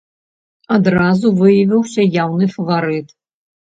[0.77, 3.07] Адразу выявіўся яўны фаварыт.